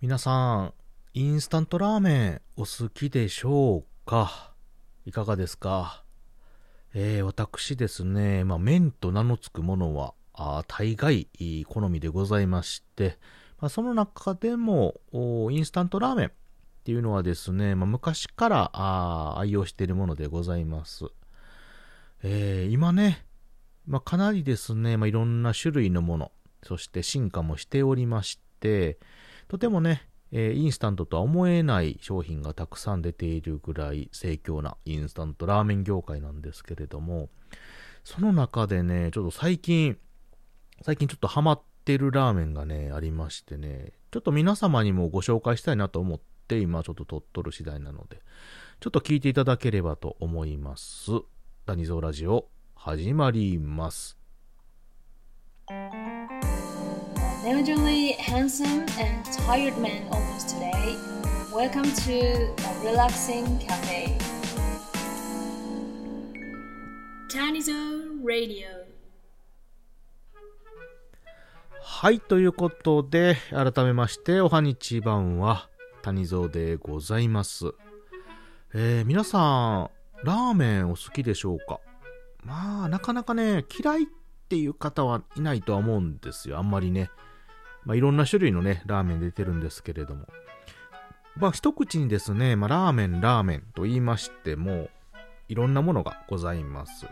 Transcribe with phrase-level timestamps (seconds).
[0.00, 0.74] 皆さん、
[1.14, 4.52] インスタントラーメンお好きでしょうか？
[5.06, 6.04] いかがですか？
[6.92, 11.28] えー、私ですね、まあ、麺と名の付くものは、あ大概
[11.66, 13.18] 好みでございまして、
[13.60, 15.00] まあ、その中でも、
[15.50, 16.30] インスタントラーメンっ
[16.84, 21.06] ていうのはですね、まあ、昔からあ愛用しているものでございます。
[22.22, 23.24] えー、今ね、
[23.86, 26.32] まあ、かなりですね、まあ、いろんな種類のもの、
[26.62, 28.98] そして進化もしておりまして、
[29.54, 30.02] とてもね、
[30.32, 37.28] えー、インスタントとは思えない商品がたくさん出ているぐらい盛況なインスタントラーメン業界なんですけれども、
[38.02, 39.96] その中でね、ちょっと最近、
[40.82, 48.22] 最近ちょっとハマってるラーメンがね、ありましてね、ちょっと皆様にもご紹介したいなと思って、今ちょっと撮っとる次第なので、
[48.80, 51.12] ちょっと聞いていただければと思います。
[51.64, 54.18] ダニゾーラジオ、始まります。
[57.46, 60.96] Usually handsome and tired man almost today.
[61.52, 64.16] Welcome to a relaxing cafe.
[67.28, 68.66] Tanizo Radio.
[71.82, 75.68] はい、ということで、改めまして、おはにちばんは、
[76.00, 77.74] 谷蔵でございます。
[78.72, 79.38] えー、皆さ
[79.80, 79.90] ん、
[80.24, 81.78] ラーメンお好きでしょうか？
[82.42, 84.06] まあ、なかなかね、嫌いっ
[84.48, 86.56] ていう方はいないとは思うんですよ。
[86.56, 87.10] あんまりね。
[87.84, 90.26] まあ、いろんな種類のね、ラーメン出てるんですけれども。
[91.36, 94.88] まあ、一口にですね、まあ、ラーメン、ラーメンと言いましても、
[95.48, 97.06] いろんなものがございます。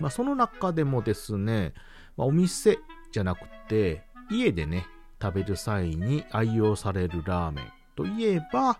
[0.00, 1.74] まあ、その中でもですね、
[2.16, 2.78] まあ、お店
[3.12, 4.86] じゃなくて、家でね、
[5.20, 8.78] 食べる際に愛用されるラーメンといえば、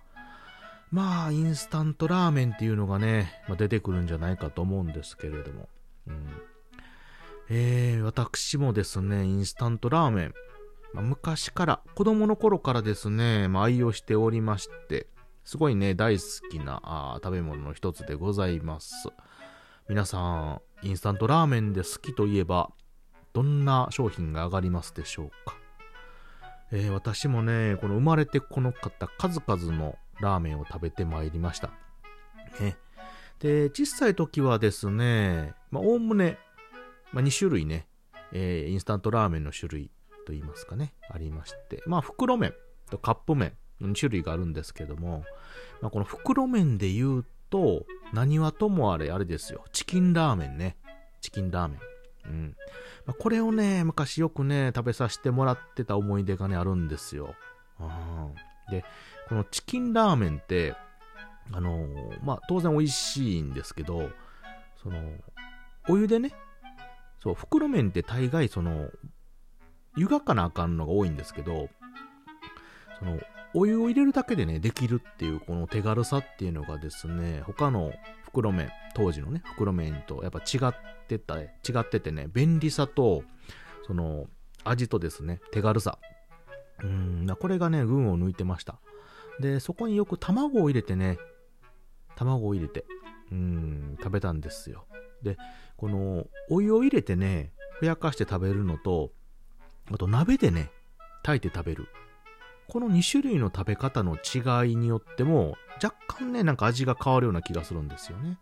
[0.91, 5.69] まあ、インスタントラーメンっていうのがね、まあ、出てくるんじゃないかと思うんですけれども。
[6.07, 6.27] うん、
[7.51, 10.35] えー、私もですね、インスタントラーメン、
[10.95, 15.09] まあ、昔から、子供の頃からですね、まあ、愛用しておりまして、
[15.43, 18.95] すごいね、大好きなあ食べ物の一つでございます。
[19.89, 22.71] 皆さん、インスタントラーメンで好きといえば、
[23.33, 25.57] どんな商品が上がりますでしょうか。
[26.71, 31.73] えー、私もね、この生まれてこの方、数々のラーメンを食べてまいりました。
[32.61, 32.77] ね、
[33.41, 36.39] で、小さい時はですね、おおむね、
[37.13, 37.89] まあ、2種類ね、
[38.33, 39.91] えー、インスタントラーメンの種類
[40.25, 42.55] と言いますかね、ありまして、まあ、袋麺
[42.91, 45.25] とカップ麺の2種類があるんですけども、
[45.81, 50.77] まあ、この袋麺で言うと、何はともあれ、あれですよ、チキンラーメンね。
[51.21, 51.81] チキンラーメン。
[52.27, 52.57] うん。
[53.07, 57.35] まあ、これをね、昔よくね、食べさせてもらってた思い出がね、あるんですよ。
[57.81, 58.35] うん、
[58.71, 58.85] で、
[59.29, 60.75] このチキンラーメンって、
[61.53, 64.11] あのー、まあ、当然美味しいんですけど、
[64.83, 64.99] その、
[65.89, 66.33] お湯でね、
[67.23, 68.91] そう、袋麺って大概その、
[69.97, 71.69] 湯がかなあかんのが多いんですけど、
[72.99, 73.21] その、
[73.57, 77.93] お湯を入れるだけでね、できるっていうこの手軽さっていうのがですね、他の
[78.25, 83.23] 袋麺、当時のね、袋麺とやっぱ違ってた、違っててね、便利さと、
[83.87, 84.27] その、
[84.65, 85.99] 味とですね、手軽さ。
[86.83, 88.81] うん、これがね、群を抜いてました。
[89.39, 91.19] で、そこによく卵を入れてね、
[92.17, 92.85] 卵を入れて、
[93.31, 94.87] うん、食べたんですよ。
[95.23, 95.37] で、
[95.77, 99.13] この、お湯を入れてね、ふやかして食べるのと、
[99.93, 100.71] あと鍋でね、
[101.23, 101.89] 炊いて食べる。
[102.69, 108.39] この2種類の食べ方の違いによっても、若干ね、なんか味が変わるような気がするんですよね。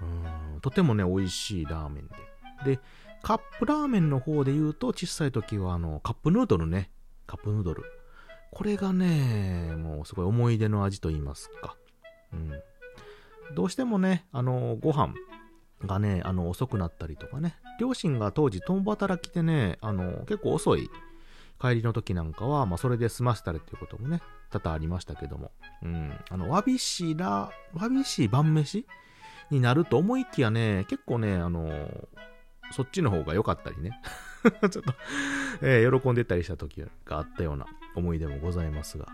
[0.00, 2.08] うん、とてもね、美味しいラーメン
[2.64, 2.76] で。
[2.76, 2.80] で、
[3.22, 6.90] カップラーメンの方で言うと、小さい時はあの、カップヌードルね。
[7.26, 7.84] カップヌードル。
[8.50, 11.76] これがね、もうすごい思い出の味と言いますか。
[12.32, 12.52] うん。
[13.54, 15.14] どうしてもね、あの、ご飯
[15.84, 17.56] がね、あの、遅くなったりとかね。
[17.80, 20.90] 両親が当時共働きでね、あの、結構遅い
[21.60, 24.20] 帰りの時なんかは、まあ、それで済ませたりっていうこともね、
[24.50, 25.50] 多々ありましたけども。
[25.82, 26.12] うん。
[26.30, 28.86] あの、わびしら、わびし晩飯
[29.50, 31.88] になると思いきやね、結構ね、あの、
[32.72, 34.00] そっちの方が良かったりね。
[34.70, 34.94] ちょっと
[35.62, 39.06] えー、喜んでたりした時があったような思い出もございますが。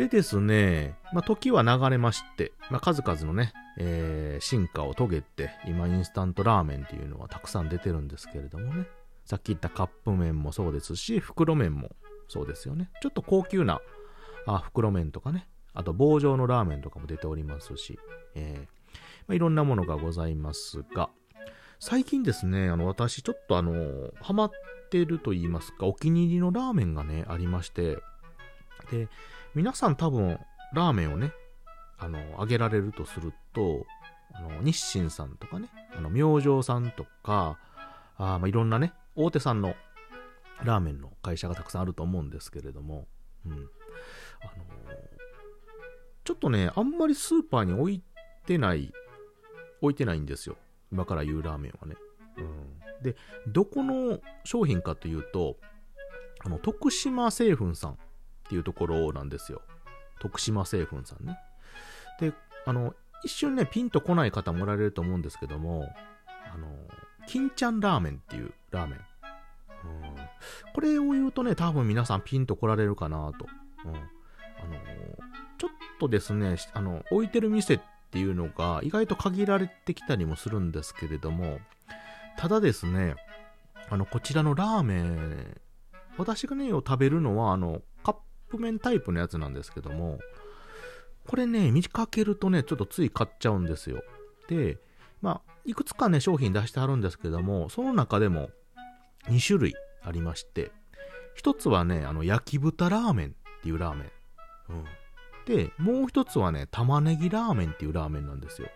[0.00, 8.86] でですね、まあ、時は流れまして、まあ、数々のね、えー、進化を遂げて、今インスタントラーメンっていうのはたくさん出てるんですけれどもね。
[9.26, 11.90] さっき言ったカップ麺もそうですし、袋麺も
[12.28, 12.88] そうですよね。
[13.02, 13.82] ちょっと高級な
[14.46, 17.98] あ袋麺とかね、あと棒状のラーメンとかも出ておりますし、
[18.34, 18.58] えー
[19.26, 21.10] まあ、いろんなものがございますが、
[21.78, 24.50] 最近ですね、あの、私ちょっとあの、ハマっ
[24.88, 27.98] てると言いますか、お気に入りのラーメンがね、ありまして、
[28.90, 29.08] で、
[29.54, 30.38] 皆さん多分、
[30.72, 31.32] ラーメンをね、
[31.98, 33.84] あの、あげられるとすると、
[34.32, 37.58] あの、日清さんとかね、あの、明星さんとか、
[38.16, 39.74] あまあ、いろんなね、大手さんの
[40.62, 43.06] ラーメンの会社がたくさんあると思うんですけれども、
[43.46, 43.52] うん。
[43.52, 43.70] あの
[46.24, 48.02] ちょっとね、あんまりスーパーに置い
[48.46, 48.92] てない、
[49.80, 50.56] 置いてないんですよ。
[50.92, 51.96] 今から言うラーメンはね。
[52.36, 53.02] うん。
[53.02, 53.16] で、
[53.48, 55.56] どこの商品かというと、
[56.44, 57.98] あの、徳島製粉さん
[58.50, 59.62] っていうところなんですよ。
[60.18, 61.38] 徳島製粉さんね。
[62.18, 62.32] で、
[62.66, 65.88] あの、一瞬ね、ピンとこない方もおられると思うんですけども、
[66.52, 66.66] あの、
[67.28, 69.00] 金ちゃんラーメンっていうラーメン。
[69.84, 70.16] うん、
[70.74, 73.46] これを言うとね、多分皆さんピンと来られるかなと。
[73.84, 74.04] うん、あの、
[75.56, 75.70] ちょっ
[76.00, 77.80] とですね、あの、置いてる店っ
[78.10, 81.60] ていうのが意外と限られてきたりもするんですけれども、
[82.36, 83.14] ただですね、
[83.88, 85.60] あの、こちらのラーメン、
[86.18, 87.82] 私がね、よう食べるのは、あの、
[88.50, 90.18] プ麺タイプのやつなんですけども、
[91.26, 94.02] これね、見かけるとね、ちょっとつい買っちゃうんですよ。
[94.48, 94.78] で、
[95.22, 98.50] まあ、いくつかね、商品出してあるんですけども、その中でも
[99.28, 100.72] 2種類ありまして、
[101.34, 104.10] 一つはね、あの、焼き豚ラーメンっていうラーメン。
[104.70, 104.84] うん。
[105.46, 108.68] で、もう一つはね、玉ねぎラーメンっていうラーメンなんですよ。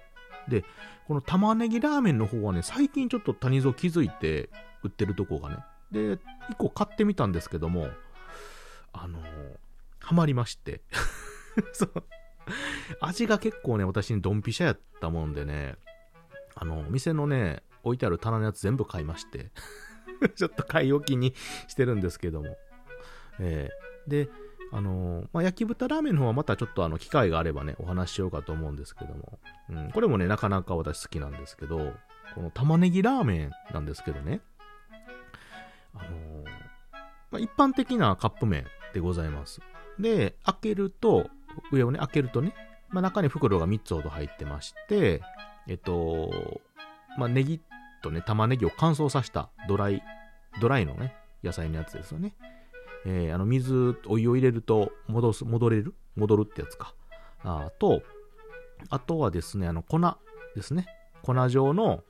[0.48, 0.64] で、
[1.08, 4.50] この玉ねぎラーメンの方はね、最近ちょっと谷蔵気づいて
[4.82, 5.56] 売ってるとこがね。
[5.90, 6.18] で、
[6.50, 7.88] 一個買ってみたんですけども、
[8.92, 9.63] あのー
[10.04, 10.82] ハマりまして。
[11.72, 11.90] そう。
[13.00, 15.76] 味が結構ね、私にドンピシャやったもんでね、
[16.54, 19.50] あの、店のね、置いてある棚のやつ全部買いまして。
[20.36, 21.34] ちょっと買い置きに
[21.68, 22.56] してるんですけども。
[23.40, 24.28] えーで、
[24.70, 29.38] あのーまあ、焼き豚ラーメンの方はまたちょっとあの、機会があればね、お話ししようかと思うんですけども。
[29.70, 31.94] うん、これもね、なかなか私好きなんですけど、
[32.34, 34.40] この玉ねぎラーメンなんですけどね、
[35.94, 36.44] あのー
[37.30, 39.60] まあ、一般的なカップ麺でございます。
[39.98, 41.28] で、開けると、
[41.72, 42.54] 上をね、開けるとね、
[42.90, 45.22] まあ、中に袋が3つほど入ってまして、
[45.68, 46.60] えっと、
[47.18, 47.60] まあ、ネギ
[48.02, 50.02] とね、玉ねぎを乾燥させたドライ、
[50.60, 52.34] ドライのね、野菜のやつですよね。
[53.06, 55.94] えーあの、水、お湯を入れると戻す、戻れる？
[56.16, 56.94] 戻るってやつか。
[57.42, 58.02] あと、
[58.88, 60.00] あとはですね、あの、粉
[60.54, 60.86] ですね。
[61.22, 62.02] 粉状の、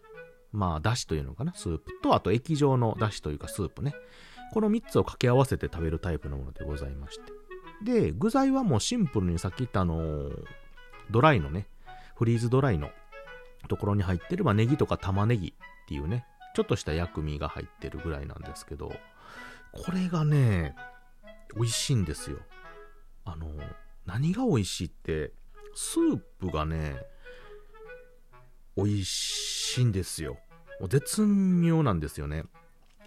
[0.53, 3.95] まあ、だしというのかな、スープと、あと液状のだしというかスープね。
[4.53, 7.33] この3つを掛け合わせて食べるタイプのものでございまして。
[7.85, 10.31] で、具材はもうシンプルにさっき言ったあの、
[11.11, 11.67] ドライのね、
[12.17, 12.91] フリーズドライの
[13.69, 15.53] ところに入ってる、まあ、ネギとか玉ねぎっ
[15.87, 18.93] ていうね、ちょっとした薬味が入ってるぐらいなんですけど、
[19.73, 20.75] これがね、
[21.55, 22.39] 美味しいんですよ。
[23.25, 23.47] あの、
[24.07, 25.33] 何が美味しいって、
[25.75, 26.97] スープがね、
[28.77, 30.39] 美味しいんですよ。
[30.89, 32.45] 絶妙なんですよね。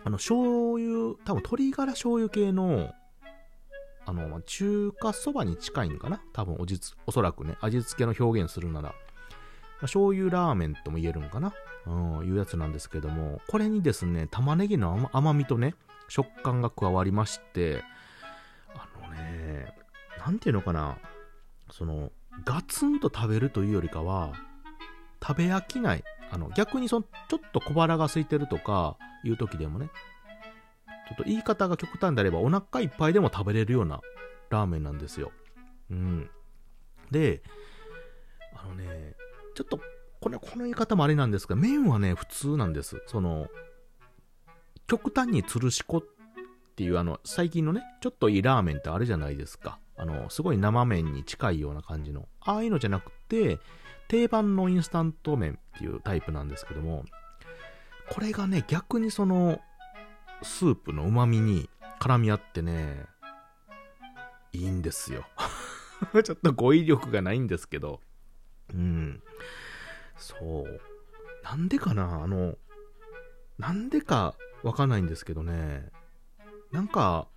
[0.03, 2.93] あの、醤油、多分鶏ガラ醤油系の、
[4.07, 6.21] あの、中華そばに近いんかな？
[6.33, 8.89] 多分おじつ、おそらくね、味付けの表現するなら。
[8.89, 11.53] まあ醤油ラーメンとも言えるんかな？
[11.85, 15.75] うん、いうやつなんですけども、これにですね、玉ねぎの甘甘みとね、
[16.07, 17.83] 食感が加わりまして、
[18.73, 19.75] あのね、
[20.25, 20.97] なんていうのかな、
[21.69, 22.11] その、
[22.45, 24.33] ガツンと食べるというよりかは、
[25.21, 26.03] 食べ飽きない。
[26.31, 29.89] あの、逆にその、ちょっと小腹が空いてるとか、いう時でもね、
[31.07, 34.01] ちょっと言い方が極端であれば、お腹いっぱいでも食べれるような
[34.49, 35.31] ラーメンなんですよ。
[35.89, 36.29] うん。
[37.11, 37.41] で、
[38.53, 39.15] あのね、
[39.55, 39.79] ちょっと、
[40.19, 43.01] これ、この言い方もあれなんですが、麺はね、普通なんです。
[43.07, 43.47] その、
[44.87, 46.03] 極端につるしこっ
[46.75, 49.79] ていう、あの、最近のね、ちょっといいラーメンってあるじゃないですか。
[49.95, 52.27] あの、すごい生麺に近いような感じの。
[52.41, 53.59] ああいうのじゃなくて、
[54.07, 57.05] 定番のインスタント麺っていうタイプなんですけども、
[58.09, 59.59] これがね、逆にその、
[60.43, 63.05] スープの旨味に絡み合ってね、
[64.53, 65.25] いいんですよ。
[66.23, 68.01] ちょっと語彙力がないんですけど、
[68.73, 69.23] うん。
[70.17, 70.35] そ
[70.67, 70.81] う。
[71.43, 72.23] なんでかな？
[72.23, 72.55] あの、
[73.57, 75.89] なんでかわかんないんですけどね、
[76.71, 77.27] なんか、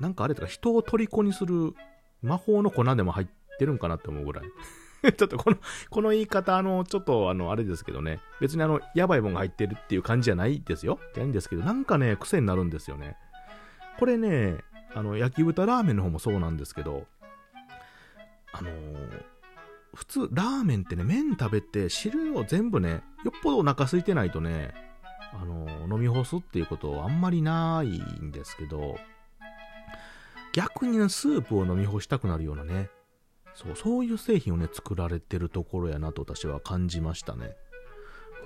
[0.00, 1.74] なんかあれとか人を虜にする
[2.22, 4.44] 魔法の粉でも入ってるんかなって思うぐらい。
[5.12, 5.58] ちょっとこの、
[5.90, 10.98] この言い方、あの、ちょっとあの、あれですけどね、別にあの、やばいもんが入ってるっていう感じじゃないですよ。
[11.14, 13.16] じゃないんですけど、なんかね、癖になるんですよね。
[13.98, 14.58] これね、
[14.94, 17.06] あの、焼き豚ラーメンの方もそうなんですけど、
[18.52, 19.24] あのー
[19.94, 24.74] 普通、ラーメンってね、麺食べて汁を全部ね、よっぽどお腹空いてないとね、
[25.32, 28.96] あのー飲み干すっていうことあんまりないんですけど、
[30.52, 32.90] 逆にね、スープを飲み干したくなるようなね、
[33.54, 37.56] そう、そういう製品をね、作られてるところやなと私は感じましたね。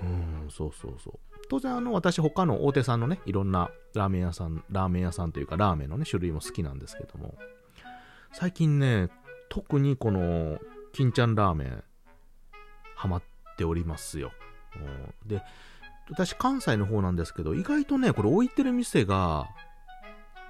[0.01, 1.19] うん、そうそうそう。
[1.49, 7.35] 当然、あの、私、他の大手さんのね、いろんなラーメン屋さん、ラーメン屋さんというか、ラーメンのね、種類も好きなんですけども、
[8.31, 9.09] 最近ね、
[9.49, 10.59] 特にこの、
[10.93, 11.83] 金ちゃんラーメン、
[12.95, 13.23] ハマっ
[13.57, 14.31] ておりますよ。
[14.75, 14.79] う
[15.25, 15.41] んで、
[16.09, 19.47] 私、関西の方なんですけど、意外とね、これ置いてる店が、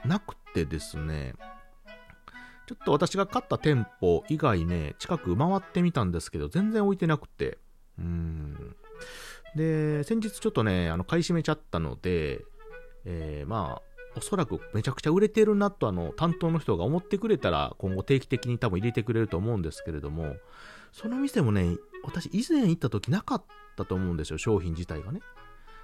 [0.06, 1.34] なくてですね、
[2.70, 7.58] ちょっと私が買った店舗以外ね、近く回ってみたんですけど、全然置いてなくて。
[7.98, 8.76] うん。
[9.56, 12.46] で、先日ちょっとね、あの、買い占めちゃったので、
[13.06, 13.82] えー、まあ、
[14.16, 20.36] おそらくめちゃくちゃ売れてるなとあの担当の人が思ってくれたら今後定期的に多分入れてくれると思うんですけれども
[20.92, 23.44] その店もね私以前行った時なかっ
[23.78, 25.22] たと思うんですよ商品自体がね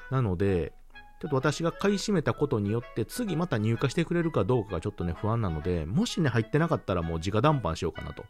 [0.10, 0.74] なので
[1.22, 8.26] ちょっと私が買い占めたことによって次また入荷してくれるかどうかがちょっとね不安なのでもしね入ってなかったらもう直談判しようかなと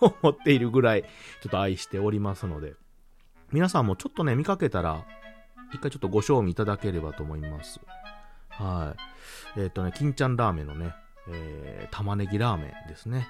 [0.22, 2.74] 思っているぐらいちょっと愛しておりますので。
[3.52, 5.04] 皆さんもちょっとね見かけたら
[5.74, 7.80] 一回ちょっとご賞味いただければと思います。
[8.48, 8.94] は
[9.56, 9.60] い。
[9.60, 10.94] えっ、ー、とね金ちゃんラーメンのね、
[11.28, 13.28] えー、玉ねぎラーメンですね。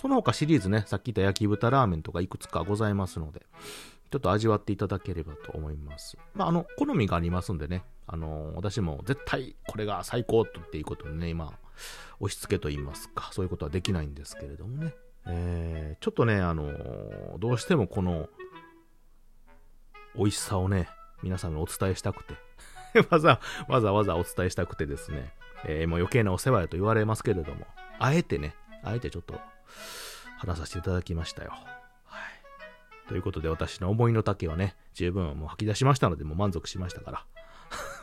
[0.00, 3.40] その他シリーズね、さっき言った焼き豚ラーメンとかいくつかございますので、
[4.10, 6.16] ちょっと味わっていただければと思います。
[6.34, 11.58] まあ、あの、好みがありますんでね、あの、私も絶対これが最高とっていうことでね、今、
[12.20, 14.94] 押し付けと言いますか、そういうことはできないんですけれどもね。
[15.26, 18.28] えー、ちょっとね、あの、どうしてもこの、
[20.16, 20.88] 美味しさをね、
[21.22, 22.34] 皆さんにお伝えしたくて
[23.10, 25.34] わざ、わざわざお伝えしたくてですね、
[25.64, 27.66] えー、もう余計なお世話やと言われますけれども、
[27.98, 29.40] あえてね、あえてちょっと
[30.38, 31.50] 話させていただきましたよ。
[32.04, 32.20] は
[33.06, 33.08] い。
[33.08, 37.26] ということで私の思いの丈はね、十分もう吐き出しましたので、もう満足しましたから。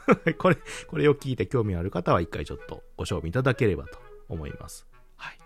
[0.38, 4.88] これ、これを聞いて興味ある方は一回ちょっとご賞味いただければと思います。
[5.16, 5.38] はい。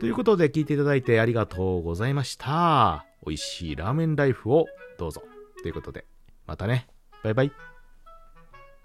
[0.00, 3.04] ということで聞いていただいてありがとうございました。
[3.24, 4.66] 美味しいラーメンライフを
[4.98, 5.22] どうぞ。
[5.62, 6.06] ということで、
[6.46, 6.88] またね。
[7.22, 7.75] バイバイ。